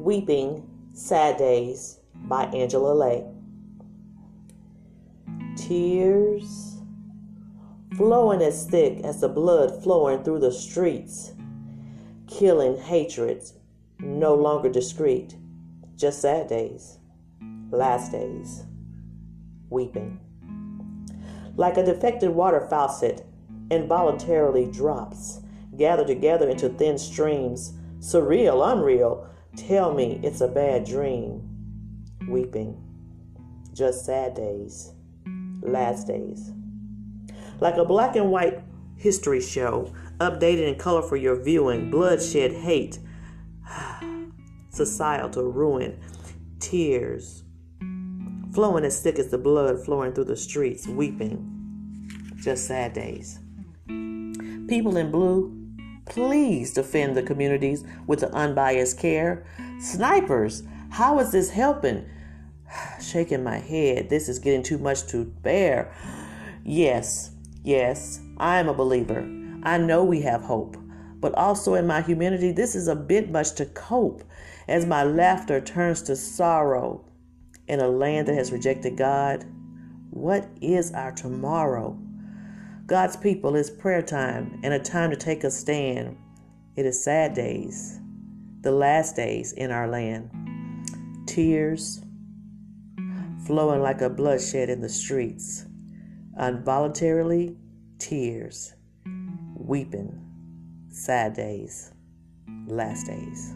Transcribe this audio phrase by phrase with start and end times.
[0.00, 3.22] Weeping Sad Days by Angela Lei.
[5.58, 6.78] Tears
[7.98, 11.32] flowing as thick as the blood flowing through the streets,
[12.26, 13.52] killing hatreds
[13.98, 15.36] no longer discreet,
[15.96, 16.96] just sad days,
[17.70, 18.64] last days,
[19.68, 20.18] weeping.
[21.56, 23.26] Like a defective water faucet,
[23.70, 25.40] involuntarily drops,
[25.76, 29.26] gathered together into thin streams, surreal, unreal.
[29.56, 31.46] Tell me it's a bad dream.
[32.28, 32.76] Weeping,
[33.72, 34.92] just sad days,
[35.62, 36.52] last days.
[37.58, 38.62] Like a black and white
[38.96, 42.98] history show, updated in color for your viewing, bloodshed, hate,
[44.70, 45.98] societal ruin,
[46.60, 47.42] tears,
[48.52, 51.56] flowing as thick as the blood flowing through the streets, weeping.
[52.36, 53.38] Just sad days.
[53.86, 55.59] People in blue,
[56.10, 59.46] please defend the communities with the unbiased care.
[59.80, 62.04] Snipers, how is this helping?
[63.00, 65.94] Shaking my head, this is getting too much to bear.
[66.64, 67.30] Yes,
[67.62, 69.20] yes, I am a believer.
[69.62, 70.76] I know we have hope,
[71.20, 74.24] but also in my humanity, this is a bit much to cope
[74.68, 77.04] as my laughter turns to sorrow
[77.68, 79.44] in a land that has rejected God.
[80.10, 81.96] What is our tomorrow?
[82.90, 86.16] God's people is prayer time and a time to take a stand.
[86.74, 88.00] It is sad days,
[88.62, 90.28] the last days in our land.
[91.24, 92.02] Tears
[93.46, 95.66] flowing like a bloodshed in the streets,
[96.36, 97.56] involuntarily,
[98.00, 98.74] tears,
[99.54, 100.20] weeping,
[100.88, 101.92] sad days,
[102.66, 103.54] last days.